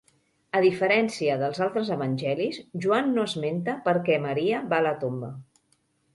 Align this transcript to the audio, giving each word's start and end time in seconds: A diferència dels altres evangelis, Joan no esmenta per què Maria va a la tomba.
A 0.59 0.59
diferència 0.63 1.35
dels 1.41 1.61
altres 1.65 1.91
evangelis, 1.97 2.57
Joan 2.87 3.13
no 3.19 3.27
esmenta 3.33 3.77
per 3.91 3.95
què 4.09 4.19
Maria 4.27 4.65
va 4.75 4.81
a 4.83 4.89
la 4.89 4.97
tomba. 5.05 5.33